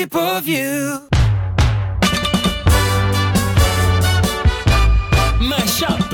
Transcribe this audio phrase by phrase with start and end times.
[0.00, 1.08] of you.
[5.40, 6.08] Mashup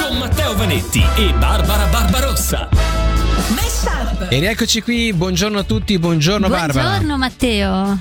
[0.00, 2.68] con Matteo Vanetti e Barbara Barbarossa.
[3.48, 4.28] Mashup.
[4.30, 6.88] E rieccoci qui, buongiorno a tutti, buongiorno, Barbara.
[6.88, 7.98] Buongiorno Matteo.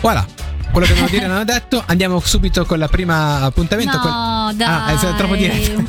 [0.00, 0.24] Voilà,
[0.70, 1.82] quello che devo dire l'hanno detto.
[1.86, 3.96] Andiamo subito con la prima appuntamento.
[3.96, 4.02] No,
[4.52, 4.68] Dai.
[4.68, 5.84] Ah, è troppo diretto.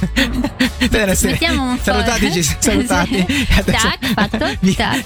[1.28, 1.84] Mettiamo un po'.
[1.84, 3.18] Salutatici, salutati.
[3.58, 4.46] Adesso- Tac, fatto.
[4.76, 5.04] Tac.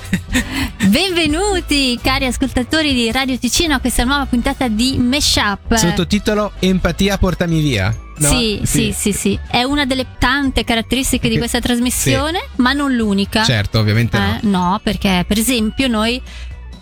[0.85, 5.73] Benvenuti cari ascoltatori di Radio Ticino a questa nuova puntata di Meshup.
[5.75, 7.95] Sottotitolo Empatia portami via.
[8.17, 8.27] No?
[8.29, 9.39] Sì, sì, sì, sì.
[9.47, 13.43] È una delle tante caratteristiche di questa trasmissione, ma non l'unica.
[13.43, 14.25] Certo, ovviamente no.
[14.25, 16.21] Eh, no, perché per esempio noi.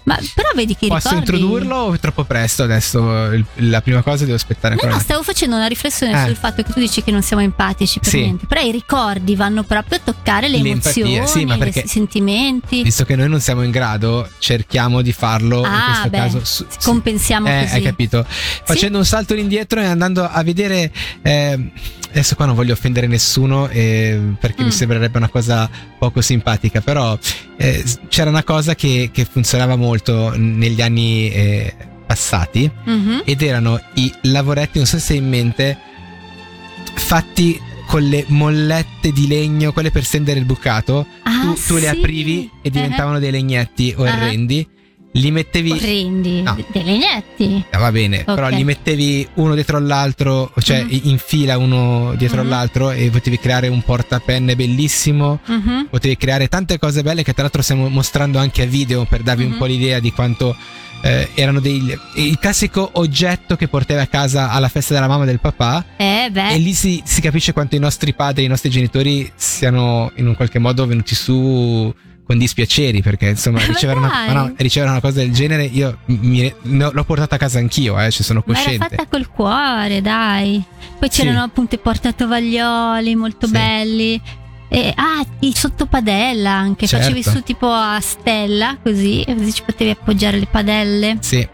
[0.03, 1.31] Ma però vedi che Posso ricordi.
[1.31, 3.31] introdurlo o è troppo presto adesso?
[3.31, 4.91] Il- la prima cosa devo aspettare No, ancora.
[4.91, 5.13] no, attimo.
[5.19, 6.25] stavo facendo una riflessione Eh.
[6.25, 8.19] sul fatto che tu dici che non siamo empatici per Sì.
[8.21, 8.45] niente.
[8.47, 12.83] Però i ricordi vanno proprio a toccare le L'empatia, emozioni, sì, ma perché- i sentimenti.
[12.83, 16.39] Visto che noi non siamo in grado, cerchiamo di farlo in Ah, questo beh, caso.
[16.45, 17.73] su- compensiamo eh, così.
[17.75, 18.25] Hai capito?
[18.27, 20.91] Facendo un salto indietro e andando a vedere.
[21.21, 21.71] eh,
[22.09, 24.65] adesso qua non voglio offendere nessuno eh, perché Mm.
[24.65, 27.17] mi sembrerebbe una cosa poco simpatica, però
[27.57, 29.90] eh, c'era una cosa che, che funzionava molto
[30.35, 31.73] negli anni eh,
[32.05, 33.21] passati Mhm.
[33.25, 35.77] ed erano i lavoretti, non so se hai in mente,
[36.95, 41.05] fatti con le mollette di legno, quelle per stendere il bucato.
[41.23, 41.87] Ah, tu, tu le sì.
[41.87, 44.65] aprivi e diventavano dei legnetti orrendi.
[45.13, 45.73] Li mettevi.
[45.75, 46.57] Prendi No.
[46.71, 47.65] dei legnetti.
[47.71, 48.53] Ah, va bene, però Ok.
[48.53, 50.99] li mettevi uno dietro l'altro, cioè Mhm.
[51.03, 52.49] in fila uno dietro Mhm.
[52.49, 55.39] l'altro e potevi creare un portapenne bellissimo.
[55.45, 55.87] Mhm.
[55.89, 59.43] Potevi creare tante cose belle che tra l'altro stiamo mostrando anche a video per darvi
[59.43, 60.55] un po' l'idea di quanto
[61.03, 65.25] eh, erano dei il classico oggetto che portavi a casa alla festa della mamma e
[65.25, 69.29] del papà Eh e lì si, si capisce quanto i nostri padri, i nostri genitori
[69.35, 71.91] siano in un qualche modo venuti su
[72.31, 75.97] con dispiaceri perché insomma Ma ricevere una, ma no, ricevere una cosa del genere io
[76.05, 80.63] mi- l'ho portata a casa anch'io eh, ci sono Ma cosciente fatta col cuore, dai.
[80.97, 81.21] Poi Sì.
[81.21, 83.51] c'erano appunto i portatovaglioli molto Sì.
[83.51, 84.21] belli.
[84.69, 86.87] E, ah, i sottopadella anche.
[86.87, 87.03] Certo.
[87.07, 91.17] Facevi su tipo a stella, così, e così ci potevi appoggiare le padelle.
[91.19, 91.45] sì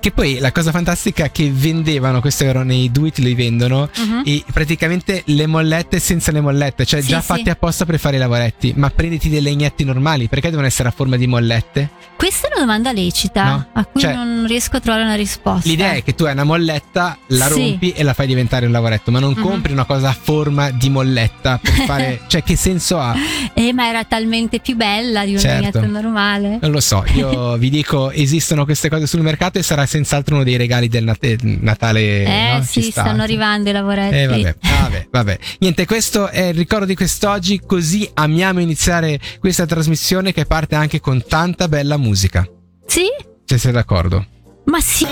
[0.00, 3.88] che poi la cosa fantastica è che vendevano questo erano nei do it li vendono
[3.96, 4.22] Mhm.
[4.24, 7.26] e praticamente le mollette senza le mollette cioè Sì, già sì.
[7.26, 10.92] fatte apposta per fare i lavoretti ma prenditi dei legnetti normali perché devono essere a
[10.92, 13.66] forma di mollette Questa è una domanda lecita No.
[13.74, 15.68] a cui Cioè, non riesco a trovare una risposta.
[15.68, 17.52] L'idea è che tu hai una molletta, la Sì.
[17.52, 19.42] rompi e la fai diventare un lavoretto, ma non Mhm.
[19.42, 22.20] compri una cosa a forma di molletta per fare.
[22.26, 23.14] cioè, che senso ha?
[23.54, 25.86] Eh, ma era talmente più bella di un Certo.
[25.86, 26.58] normale.
[26.60, 27.04] Non lo so.
[27.14, 31.04] Io vi dico, esistono queste cose sul mercato e sarà senz'altro uno dei regali del
[31.04, 32.24] Nat- Natale.
[32.24, 32.62] Eh no?
[32.62, 33.02] sì, sta.
[33.02, 34.14] stanno arrivando i lavoretti.
[34.14, 35.38] Eh, vabbè, vabbè, vabbè.
[35.60, 37.60] Niente, questo è il ricordo di quest'oggi.
[37.64, 42.46] Così amiamo iniziare questa trasmissione che parte anche con tanta bella musica.
[42.86, 43.06] Sì?
[43.44, 44.26] Se sei d'accordo.
[44.66, 45.06] Ma sì.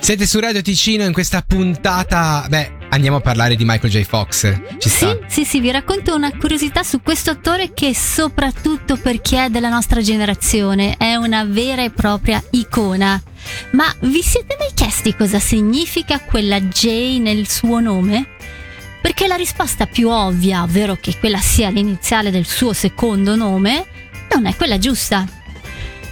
[0.00, 2.44] Siete su Radio Ticino in questa puntata.
[2.48, 4.02] Beh, andiamo a parlare di Michael J.
[4.02, 4.52] Fox.
[4.78, 5.10] Ci sta.
[5.10, 9.48] Sì, sì, sì, vi racconto una curiosità su questo attore che soprattutto per chi è
[9.48, 13.22] della nostra generazione è una vera e propria icona.
[13.72, 18.26] Ma vi siete mai chiesti cosa significa quella J nel suo nome?
[19.00, 23.86] Perché la risposta più ovvia, ovvero che quella sia l'iniziale del suo secondo nome,
[24.32, 25.26] non è quella giusta.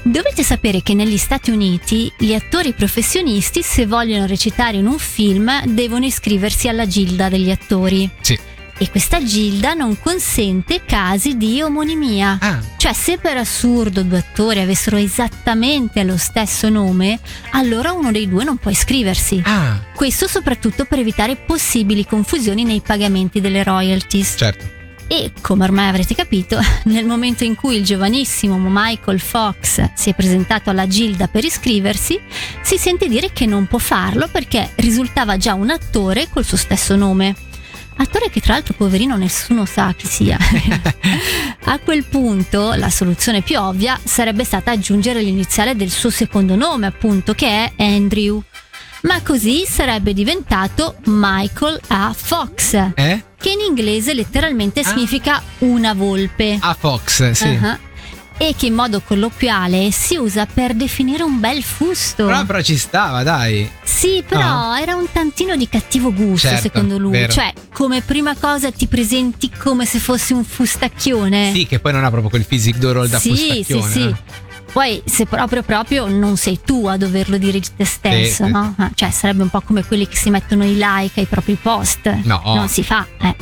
[0.03, 5.67] Dovete sapere che negli Stati Uniti gli attori professionisti, se vogliono recitare in un film,
[5.67, 8.09] devono iscriversi alla gilda degli attori.
[8.21, 8.39] Sì.
[8.83, 12.39] E questa gilda non consente casi di omonimia.
[12.41, 17.21] Ah, Cioè, se per assurdo due attori avessero esattamente lo stesso nome,
[17.51, 19.43] allora uno dei due non può iscriversi.
[19.45, 24.35] ah, Questo soprattutto per evitare possibili confusioni nei pagamenti delle royalties.
[24.39, 24.79] certo.
[25.09, 30.15] E come ormai avrete capito, nel momento in cui il giovanissimo Michael Fox si è
[30.15, 32.19] presentato alla Gilda per iscriversi,
[32.63, 36.97] si sente dire che non può farlo perché risultava già un attore col suo stesso
[36.97, 37.35] nome.
[38.01, 40.39] Attore che tra l'altro poverino nessuno sa chi sia.
[41.65, 46.87] A quel punto la soluzione più ovvia sarebbe stata aggiungere l'iniziale del suo secondo nome,
[46.87, 48.43] appunto, che è Andrew.
[49.03, 52.15] Ma così sarebbe diventato Michael A.
[52.17, 53.23] Fox Eh?
[53.39, 54.85] che in inglese letteralmente Ah.
[54.85, 56.57] significa una volpe.
[56.61, 57.59] A Fox, sì.
[57.63, 57.79] Ah,
[58.43, 62.25] E che in modo colloquiale si usa per definire un bel fusto.
[62.25, 63.71] Però, però ci stava, dai.
[63.83, 67.11] Sì, però era un tantino di cattivo gusto Certo, secondo lui.
[67.13, 67.31] vero.
[67.31, 71.53] Cioè, come prima cosa ti presenti come se fossi un fustacchione.
[71.55, 73.93] Sì, che poi non ha proprio quel physique d'oro da sì, sì, fustacchione.
[73.93, 74.03] sì.
[74.09, 74.49] eh.
[74.73, 78.51] Poi, se proprio proprio non sei tu a doverlo dire di te stesso, Sì.
[78.53, 78.75] no?
[78.79, 82.07] Ah, Cioè, sarebbe un po' come quelli che si mettono i like ai propri post.
[82.23, 82.41] No.
[82.45, 83.35] Non si fa, eh.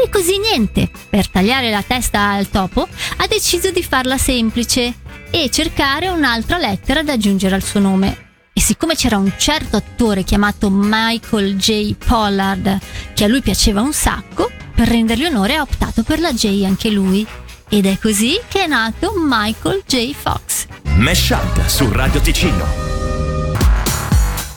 [0.00, 2.86] E così niente, per tagliare la testa al topo,
[3.16, 4.94] ha deciso di farla semplice
[5.28, 8.26] e cercare un'altra lettera da aggiungere al suo nome.
[8.52, 11.94] E siccome c'era un certo attore chiamato Michael J.
[11.94, 12.78] Pollard,
[13.12, 16.90] che a lui piaceva un sacco, per rendergli onore ha optato per la J anche
[16.90, 17.26] lui.
[17.68, 20.14] Ed è così che è nato Michael J.
[20.14, 20.66] Fox.
[20.94, 22.87] Mesh Up su Radio Ticino.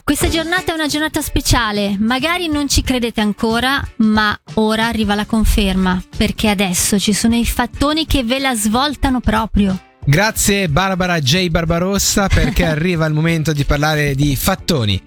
[0.03, 5.25] Questa giornata è una giornata speciale, magari non ci credete ancora, ma ora arriva la
[5.25, 9.79] conferma, perché adesso ci sono i fattoni che ve la svoltano proprio.
[10.03, 11.47] Grazie Barbara J.
[11.49, 15.01] Barbarossa perché arriva il momento di parlare di fattoni.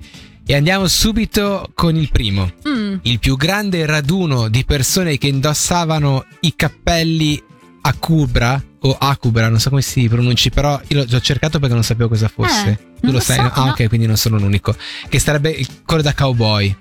[0.46, 2.50] E andiamo subito con il primo.
[2.68, 7.42] Mm, Il più grande raduno di persone che indossavano i cappelli
[7.86, 11.58] a cubra o a cubra, non so come si pronunci, però io l'ho l'ho cercato
[11.58, 12.68] perché non sapevo cosa fosse.
[12.68, 13.36] Eh, tu lo lo sai?
[13.36, 13.50] so, no?
[13.54, 13.70] Ah, no.
[13.70, 14.74] ok, quindi non sono l'unico.
[15.08, 16.76] Che sarebbe il- quello da cowboy.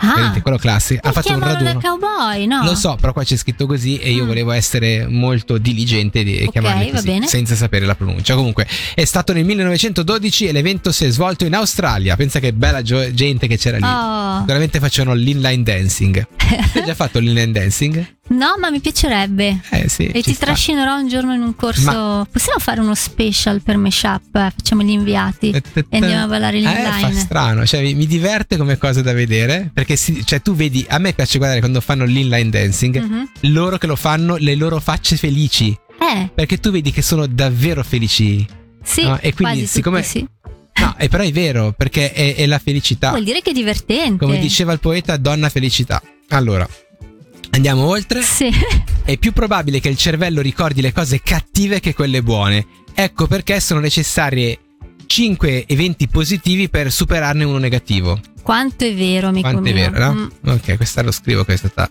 [0.00, 1.08] Ah, Vedete, quello classico.
[1.08, 1.72] Ha fatto un raduno.
[1.72, 2.62] da cowboy, no?
[2.62, 4.26] Lo so, però qua c'è scritto così e io Mm.
[4.28, 8.36] volevo essere molto diligente e Ok, chiamarli così, senza sapere la pronuncia.
[8.36, 8.64] Comunque,
[8.94, 12.14] è stato nel 1912 e l'evento si è svolto in Australia.
[12.14, 13.82] Pensa che bella gente che c'era lì.
[13.84, 14.38] Oh.
[14.42, 16.26] Sicuramente facevano l'inline dancing.
[16.74, 18.16] Hai già fatto l'inline dancing?
[18.30, 19.60] No, ma mi piacerebbe.
[19.70, 20.06] Eh sì.
[20.06, 20.46] E ti sta.
[20.46, 22.26] trascinerò un giorno in un corso.
[22.30, 24.34] Possiamo fare uno special per Meshup?
[24.36, 27.20] Eh, Facciamo gli inviati Eh, e andiamo a ballare Eh, fa l'inline.
[27.20, 30.98] strano, cioè mi, mi diverte come cosa da vedere perché si- cioè, tu vedi, a
[30.98, 33.28] me piace guardare quando fanno l'inline dancing, Mhm.
[33.52, 37.82] loro che lo fanno, le loro facce felici, Eh, perché tu vedi che sono davvero
[37.82, 38.46] felici.
[38.82, 40.26] sì, No, e quindi siccome- sì.
[40.80, 43.10] No, e però è vero, perché è, è la felicità.
[43.10, 44.24] Vuol dire che è divertente.
[44.24, 46.00] Come diceva il poeta, donna felicità.
[46.28, 46.68] Allora,
[47.58, 48.22] andiamo oltre.
[48.22, 48.50] Sì.
[49.04, 52.66] È più probabile che il cervello ricordi le cose cattive che quelle buone.
[52.94, 54.58] Ecco perché sono necessarie
[55.06, 58.20] 5 eventi positivi per superarne uno negativo.
[58.42, 59.90] Quanto è vero, amico Quanto è mio.
[59.90, 60.14] vero, no?
[60.14, 61.88] Mm, Ok, questa lo scrivo che è stata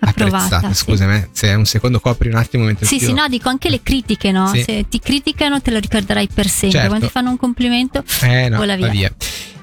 [0.00, 0.56] approvata.
[0.56, 0.72] apprezzata.
[0.74, 0.84] sì.
[0.84, 3.80] Scusami, eh, se un secondo copri un attimo mentre Sì, sì, no, dico anche le
[3.82, 4.48] critiche, no?
[4.48, 4.62] Sì.
[4.62, 6.70] Se ti criticano te lo ricorderai per sempre.
[6.70, 6.88] Certo.
[6.88, 8.90] Quando ti fanno un complimento, Eh no, vola va via.
[8.90, 9.14] via.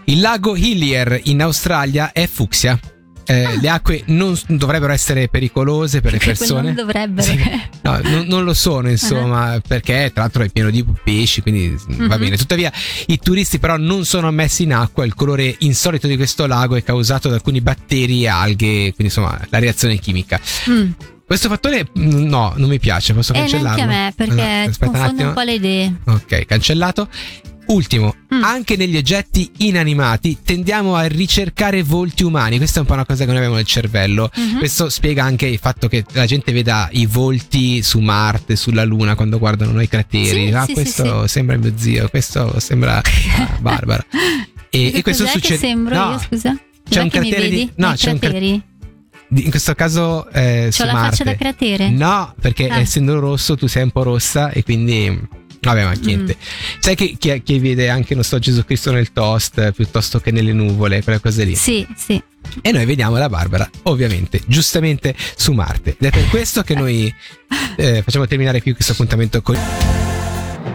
[0.06, 2.78] Il lago Hillier in Australia è fucsia.
[3.26, 6.62] Eh, Le acque non dovrebbero essere pericolose per le Perché persone.
[6.62, 7.28] non dovrebbero.
[7.28, 7.40] Sì.
[7.82, 12.08] No, non, non lo sono, insomma, perché tra l'altro è pieno di pesci, quindi mm,
[12.08, 12.22] va Mhm.
[12.24, 12.38] bene.
[12.38, 12.72] Tuttavia,
[13.08, 15.06] i turisti però non sono ammessi in acqua.
[15.06, 19.40] Il colore insolito di questo lago è causato da alcuni batteri e alghe, quindi insomma,
[19.50, 20.40] la reazione chimica.
[20.70, 20.92] Mm.
[21.26, 23.14] Questo fattore, mm, no, non mi piace.
[23.14, 23.86] Posso E cancellarlo?
[23.86, 25.28] neanche a me, perché Allora, un confonde attimo.
[25.30, 25.96] un po' le idee.
[26.06, 27.08] Ok, cancellato.
[27.66, 28.44] Ultimo, Mm.
[28.44, 32.58] anche negli oggetti inanimati tendiamo a ricercare volti umani.
[32.58, 34.30] Questa è un po' una cosa che noi abbiamo nel cervello.
[34.36, 34.58] Mhm.
[34.58, 39.16] Questo spiega anche il fatto che la gente veda i volti su Marte, sulla Luna,
[39.16, 40.48] quando guardano noi crateri.
[40.48, 42.98] Sì, ah, sì, questo sì, sembra mio zio, questo sembra
[43.38, 44.04] ah, Barbara.
[44.70, 45.54] E, e questo succede.
[45.54, 46.58] che sembro no, io, scusa?
[46.90, 48.62] c'è un cratere di- no, c'è un cra- crateri?
[49.36, 51.10] in questo caso eh, su C'ho la Marte.
[51.10, 51.90] faccia da cratere?
[51.90, 52.80] No, perché Ah.
[52.80, 55.42] essendo rosso tu sei un po' rossa e quindi...
[55.64, 56.38] Vabbè, ma niente.
[56.38, 56.80] Mm.
[56.80, 60.54] Sai che chi, chi vede anche, non so, Gesù Cristo nel toast piuttosto che nelle
[60.54, 61.56] nuvole, quelle cose lì.
[61.56, 62.22] Sì, sì.
[62.62, 65.92] E noi vediamo la Barbara, ovviamente, giustamente su Marte.
[65.92, 67.14] Ed è per questo che noi
[67.78, 70.13] eh, facciamo terminare qui questo appuntamento con...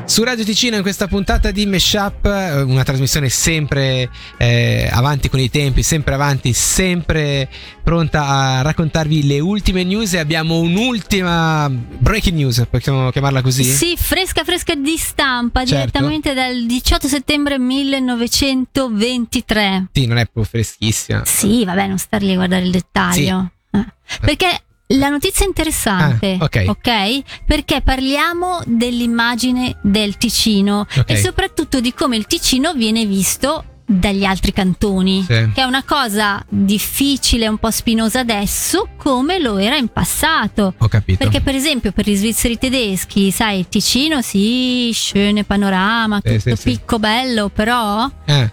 [0.05, 4.09] Su Radio Ticino in questa puntata di Meshup, eh, una trasmissione sempre
[4.39, 7.49] eh, avanti con i tempi, sempre avanti, sempre
[7.85, 13.65] pronta a raccontarvi le ultime news e abbiamo un'ultima breaking news, possiamo chiamarla così?
[13.65, 15.75] Sì, fresca fresca di stampa, Certo.
[15.77, 19.89] direttamente dal 18 settembre 1923.
[19.93, 21.23] Sì, non è proprio freschissima.
[21.25, 23.51] Sì, vabbè, non star lì a guardare il dettaglio.
[23.71, 23.85] Eh.
[24.21, 26.65] Perché la notizia è interessante, Ah, ok.
[26.69, 27.23] ok?
[27.45, 31.11] Perché parliamo dell'immagine del Ticino Ok.
[31.11, 35.51] e soprattutto di come il Ticino viene visto dagli altri cantoni, Sì.
[35.55, 40.75] che è una cosa difficile, un po' spinosa adesso, come lo era in passato.
[40.77, 41.17] Ho capito.
[41.19, 46.55] Perché per esempio per gli svizzeri tedeschi, sai, il Ticino sì, scene, panorama, Sì, tutto
[46.55, 46.71] sì, sì.
[46.71, 48.53] picco bello, però Eh,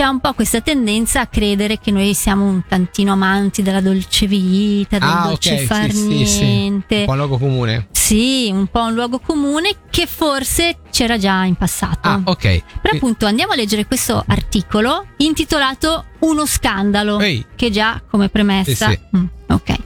[0.00, 4.26] c'è un po' questa tendenza a credere che noi siamo un tantino amanti della dolce
[4.26, 6.42] vita, del Ah, dolce ok, far sì, sì, sì.
[6.42, 6.96] niente.
[7.00, 7.88] un po' un luogo comune.
[7.90, 12.08] Sì, un po' un luogo comune che forse c'era già in passato.
[12.08, 12.62] Ah, ok.
[12.80, 17.44] Però appunto andiamo a leggere questo articolo intitolato Uno scandalo, Ehi.
[17.54, 18.88] che già come premessa...
[18.88, 19.76] Sì, Mm, ok,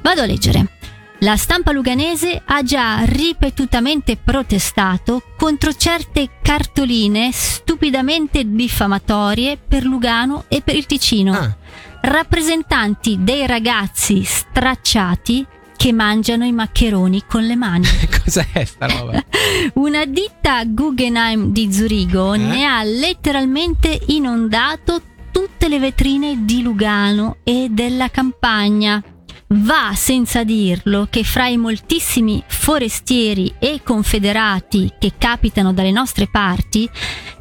[0.00, 0.77] vado a leggere.
[1.22, 10.60] La stampa luganese ha già ripetutamente protestato contro certe cartoline stupidamente diffamatorie per Lugano e
[10.62, 11.56] per il Ticino, Ah,
[12.02, 15.44] rappresentanti dei ragazzi stracciati
[15.76, 17.86] che mangiano i maccheroni con le mani.
[18.24, 19.20] cos'è sta roba?
[19.74, 22.38] Una ditta Guggenheim di Zurigo Eh?
[22.38, 29.02] ne ha letteralmente inondato tutte le vetrine di Lugano e della campagna,
[29.50, 36.88] Va senza dirlo che fra i moltissimi forestieri e confederati che capitano dalle nostre parti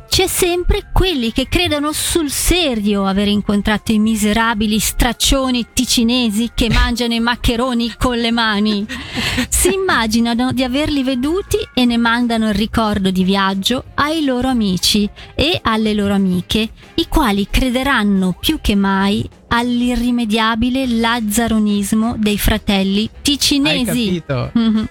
[0.09, 7.13] c'è sempre quelli che credono sul serio aver incontrato i miserabili straccioni ticinesi che mangiano
[7.13, 8.85] i maccheroni con le mani.
[9.49, 15.07] Si immaginano di averli veduti e ne mandano il ricordo di viaggio ai loro amici
[15.35, 23.21] e alle loro amiche, i quali crederanno più che mai all'irrimediabile lazzaronismo dei fratelli Hai
[23.21, 23.85] ticinesi.
[23.85, 24.51] capito?
[24.53, 24.89] Mhm.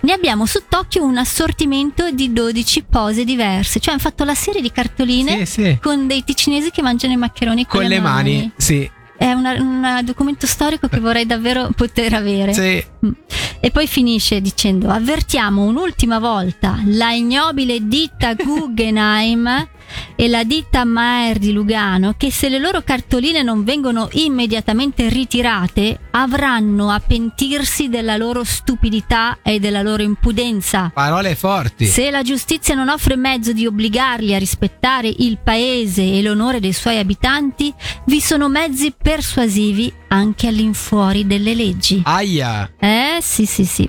[0.00, 4.70] Ne abbiamo sott'occhio un assortimento di 12 pose diverse, cioè hanno fatto la serie di
[4.70, 5.78] cartoline Sì, sì.
[5.80, 8.88] con dei ticinesi che mangiano i maccheroni con, Con le mani, sì.
[9.16, 12.52] È un documento storico che vorrei davvero poter avere.
[12.52, 12.84] Sì.
[13.04, 13.10] Mm.
[13.58, 19.68] E poi finisce dicendo: Avvertiamo un'ultima volta la ignobile ditta Guggenheim
[20.14, 25.98] e la ditta Maer di Lugano che se le loro cartoline non vengono immediatamente ritirate
[26.10, 30.90] avranno a pentirsi della loro stupidità e della loro impudenza.
[30.92, 31.86] Parole forti.
[31.86, 36.72] Se la giustizia non offre mezzo di obbligarli a rispettare il paese e l'onore dei
[36.72, 37.72] suoi abitanti,
[38.06, 42.02] vi sono mezzi persuasivi anche all'infuori delle leggi.
[42.04, 42.70] Aia.
[42.78, 43.88] Eh sì sì sì.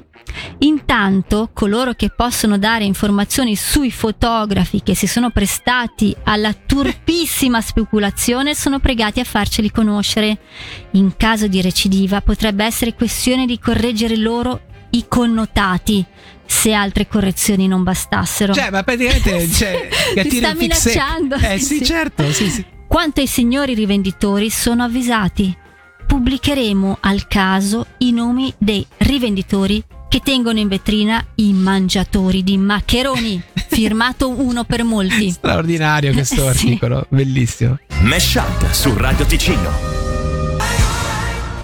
[0.60, 8.56] Intanto coloro che possono dare informazioni sui fotografi che si sono prestati alla turpissima speculazione
[8.56, 10.38] sono pregati a farceli conoscere.
[10.92, 16.04] In caso di recidiva potrebbe essere questione di correggere loro i connotati,
[16.46, 18.54] se altre correzioni non bastassero.
[18.54, 21.86] Cioè, ma praticamente cioè, Ti sta minacciando, Eh sì, sì, sì.
[21.86, 22.66] certo, sì, sì.
[22.88, 25.56] Quanto ai signori rivenditori sono avvisati.
[26.08, 33.42] Pubblicheremo al caso i nomi dei rivenditori che tengono in vetrina i mangiatori di maccheroni.
[33.70, 35.30] Firmato uno per molti.
[35.32, 36.48] Straordinario questo Sì.
[36.48, 37.78] articolo, bellissimo.
[38.02, 39.98] Mesh Up su Radio Ticino.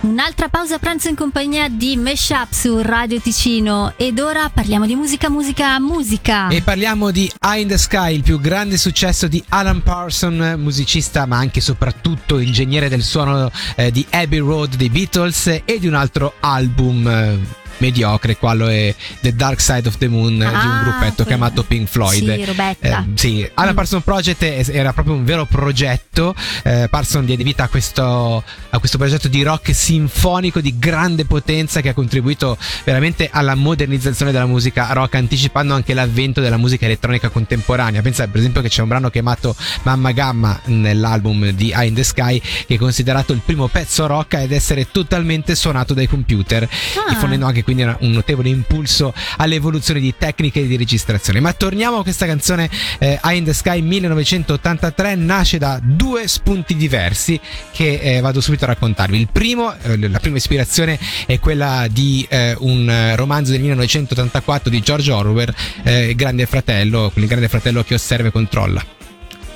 [0.01, 4.93] Un'altra pausa pranzo in compagnia di Mesh Up su Radio Ticino ed ora parliamo di
[4.95, 6.47] musica, musica, musica.
[6.49, 11.25] E parliamo di Eye in the Sky, il più grande successo di Alan Parson, musicista
[11.25, 15.87] ma anche e soprattutto ingegnere del suono eh, di Abbey Road dei Beatles e di
[15.87, 17.39] un altro album eh,
[17.77, 21.27] mediocre, quello è The Dark Side of the Moon eh, di un Ah, gruppetto quello.
[21.29, 22.33] chiamato Pink Floyd.
[22.35, 22.99] Sì, Robetta.
[22.99, 23.73] Eh, sì, Mm.
[23.75, 26.33] Parson Project era proprio un vero progetto.
[26.63, 31.81] Eh, Parson diede vita a questo, a questo progetto di rock sinfonico di grande potenza
[31.81, 37.29] che ha contribuito veramente alla modernizzazione della musica rock, anticipando anche l'avvento della musica elettronica
[37.29, 38.01] contemporanea.
[38.01, 42.03] Pensa per esempio che c'è un brano chiamato Mamma Gamma nell'album di Eye in the
[42.03, 46.63] Sky, che è considerato il primo pezzo rock ad essere totalmente suonato dai computer
[47.07, 47.15] Ah.
[47.15, 51.41] fornendo anche quindi una- un notevole impulso all'evoluzione di tecniche di registrazione.
[51.41, 52.69] Ma torniamo a questa canzone
[52.99, 57.37] eh, Eye in the Sky 1983 nasce da due spunti diversi
[57.73, 59.19] che eh, vado subito a raccontarvi.
[59.19, 64.79] Il primo, eh, la prima ispirazione è quella di eh, un romanzo del 1984 di
[64.81, 65.53] George Orwell,
[65.83, 68.83] eh, Il Grande Fratello, il Grande Fratello che osserva e controlla.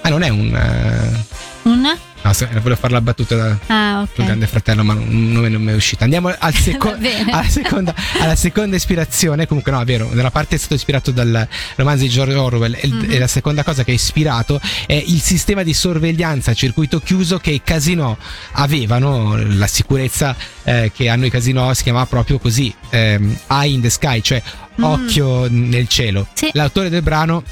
[0.01, 0.55] Ah, non è un...
[0.55, 1.97] eh, Un?
[2.21, 4.25] No, se- volevo fare la battuta da, Ah, sul ok.
[4.25, 6.03] Grande Fratello, ma un nome non mi è uscito.
[6.03, 6.95] Andiamo al seco-
[7.31, 9.47] alla, seconda, alla seconda ispirazione.
[9.47, 10.09] Comunque, no, è vero.
[10.13, 12.75] Nella parte è stato ispirato dal romanzo di George Orwell.
[12.79, 13.05] E, Mhm.
[13.11, 17.39] e la seconda cosa che è ispirato è il sistema di sorveglianza a circuito chiuso
[17.39, 18.15] che i casinò
[18.53, 19.37] avevano.
[19.55, 23.89] La sicurezza eh, che hanno i casinò si chiamava proprio così: ehm, Eye in the
[23.89, 24.41] Sky, cioè
[24.79, 24.83] Mm.
[24.83, 26.27] occhio nel cielo.
[26.33, 26.49] Sì.
[26.53, 27.43] L'autore del brano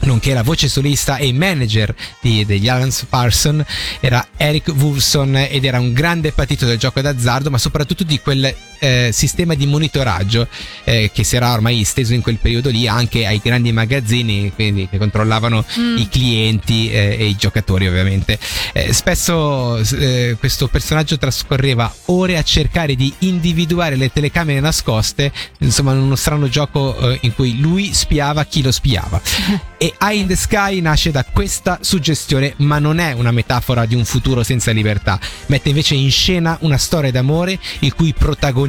[0.00, 3.64] nonché la voce solista e manager di- degli Alan Parson
[4.00, 8.54] era Eric Wolfson ed era un grande patito del gioco d'azzardo ma soprattutto di quel
[8.78, 10.48] eh, sistema di monitoraggio
[10.84, 14.88] eh, che si era ormai esteso in quel periodo lì anche ai grandi magazzini quindi
[14.88, 15.98] che controllavano Mm.
[15.98, 18.38] i clienti eh, e i giocatori ovviamente
[18.72, 25.92] Eh, spesso eh, questo personaggio trascorreva ore a cercare di individuare le telecamere nascoste insomma
[25.92, 29.20] in uno strano gioco eh, in cui lui spiava chi lo spiava
[29.78, 33.94] e Eye in the Sky nasce da questa suggestione, ma non è una metafora di
[33.94, 35.20] un futuro senza libertà.
[35.46, 38.67] Mette invece in scena una storia d'amore il cui protagonista,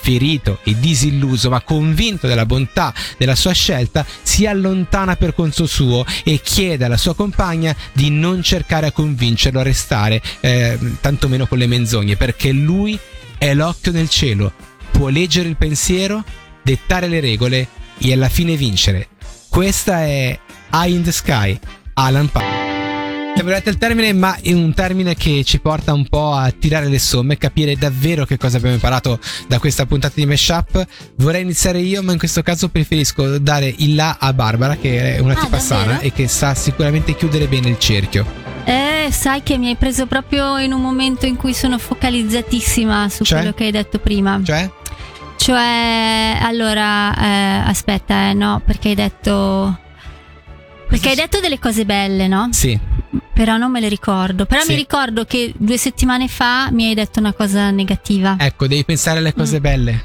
[0.00, 6.04] ferito e disilluso, ma convinto della bontà della sua scelta, si allontana per conto suo
[6.24, 11.58] e chiede alla sua compagna di non cercare a convincerlo a restare, eh, tantomeno con
[11.58, 12.98] le menzogne, perché lui
[13.36, 14.52] è l'occhio nel cielo,
[14.90, 16.24] può leggere il pensiero,
[16.62, 17.68] dettare le regole
[17.98, 19.08] e alla fine vincere.
[19.48, 20.38] Questa è
[20.70, 21.58] Eye in the Sky,
[21.94, 22.57] Alan Parker.
[23.38, 26.98] Arrivati al termine, ma è un termine che ci porta un po' a tirare le
[26.98, 30.84] somme, capire davvero che cosa abbiamo imparato da questa puntata di Meshup.
[31.16, 35.18] Vorrei iniziare io, ma in questo caso preferisco dare il là a Barbara, che è
[35.20, 38.26] una Ah, tipa sana e che sa sicuramente chiudere bene il cerchio.
[38.64, 43.24] Eh, sai che mi hai preso proprio in un momento in cui sono focalizzatissima su
[43.24, 43.38] Cioè?
[43.38, 44.40] quello che hai detto prima.
[44.42, 44.68] Cioè?
[45.36, 49.78] Cioè, allora, eh, aspetta, eh, no, perché hai detto.
[50.88, 52.48] Perché hai detto delle cose belle, no?
[52.50, 52.78] Sì.
[53.38, 54.46] Però non me le ricordo.
[54.46, 54.70] Però Sì.
[54.70, 58.34] mi ricordo che due settimane fa mi hai detto una cosa negativa.
[58.36, 59.62] Ecco, devi pensare alle cose Mm.
[59.62, 60.04] belle.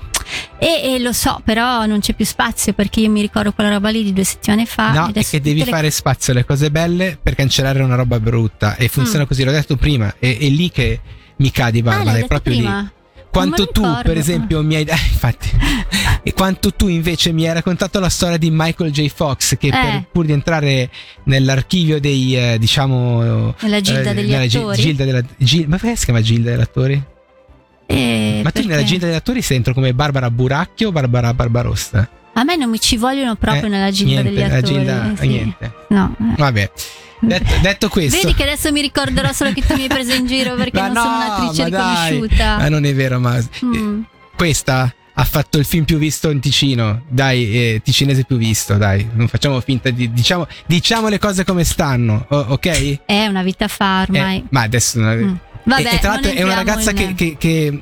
[0.60, 3.90] E, e lo so, però non c'è più spazio perché io mi ricordo quella roba
[3.90, 4.92] lì di due settimane fa.
[4.92, 8.76] no, è che devi le- fare spazio alle cose belle per cancellare una roba brutta.
[8.76, 9.28] E funziona Mm.
[9.28, 10.14] così, l'ho detto prima.
[10.20, 11.00] È, è lì che
[11.38, 12.12] mi cadi, Ah, Barbara.
[12.12, 12.80] l'hai è proprio prima.
[12.82, 12.90] lì.
[13.34, 14.02] Quanto tu, ricordo.
[14.04, 14.84] per esempio, mi hai.
[14.88, 15.50] eh, infatti.
[16.24, 19.08] e quanto tu invece mi hai raccontato la storia di Michael J.
[19.10, 19.72] Fox, che Eh.
[19.72, 20.90] per, pur di entrare
[21.24, 23.56] nell'archivio dei, eh, diciamo.
[23.60, 24.82] Nella gilda eh, degli nella attori.
[24.82, 27.04] gilda della, gil- ma perché si chiama gilda degli attori?
[27.86, 28.68] Eh, ma tu perché?
[28.68, 32.08] nella gilda degli attori sei dentro come Barbara Buracchio o Barbara Barbarossa?
[32.36, 34.74] A me non mi ci vogliono proprio Eh, nella gilda niente, degli attori.
[34.74, 35.28] gilda- eh, sì.
[35.28, 35.74] niente.
[35.90, 36.16] No.
[36.20, 36.34] eh.
[36.38, 36.72] Vabbè,
[37.20, 38.20] detto, detto questo.
[38.22, 40.96] Vedi che adesso mi ricorderò solo che tu mi hai preso in giro perché non
[40.96, 42.10] sono no, un'attrice ma dai.
[42.12, 42.58] riconosciuta.
[42.58, 44.02] Ma non è vero, ma Mm.
[44.36, 47.04] questa ha fatto il film più visto in Ticino.
[47.08, 49.08] Dai, eh, ticinese più visto, dai.
[49.14, 50.12] Non facciamo finta di.
[50.12, 53.02] Diciamo, diciamo le cose come stanno, ok?
[53.06, 54.38] È una vita fa ormai.
[54.38, 55.00] Eh, ma adesso.
[55.00, 55.34] Mm.
[55.66, 57.14] Vabbè, e, e tra l'altro è una ragazza in- che.
[57.14, 57.82] che, che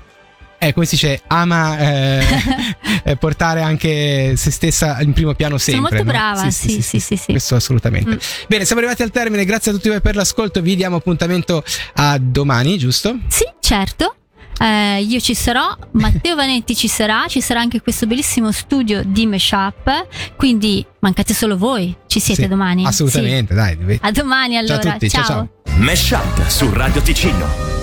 [0.64, 2.24] eh, come si dice, ama eh,
[3.04, 5.98] eh, portare anche se stessa in primo piano Sono sempre.
[5.98, 6.12] molto no?
[6.12, 7.32] brava, sì, sì, sì, sì.
[7.32, 8.12] Questo assolutamente.
[8.12, 8.18] Mm.
[8.48, 9.44] Bene, siamo arrivati al termine.
[9.44, 10.62] Grazie a tutti voi per l'ascolto.
[10.62, 11.64] Vi diamo appuntamento
[11.96, 13.18] a domani, giusto?
[13.28, 14.18] Sì, certo.
[14.60, 19.26] Eh, io ci sarò, Matteo Vanetti ci sarà, ci sarà anche questo bellissimo studio di
[19.26, 20.06] Meshup.
[20.36, 21.96] Quindi mancate solo voi.
[22.06, 22.86] Ci siete Sì, domani?
[22.86, 23.76] Assolutamente, dai.
[23.88, 23.98] Sì.
[24.00, 24.92] A domani Ciao a allora.
[24.92, 25.50] tutti, ciao, ciao.
[25.78, 27.81] Mesh Up su Radio Ticino.